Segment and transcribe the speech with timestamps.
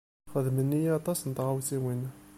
[0.31, 2.01] Xedmen-iyi aṭas n tɣawsiwin.